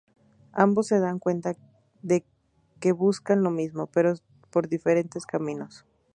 [0.53, 1.55] Ambos se dan cuenta
[2.01, 2.25] de
[2.79, 4.15] que buscan lo mismo, pero
[4.49, 5.85] por diferentes caminos.